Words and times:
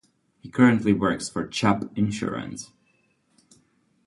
He 0.39 0.49
currently 0.49 0.93
works 0.93 1.29
for 1.29 1.45
Chubb 1.47 1.91
Insurance. 1.95 2.71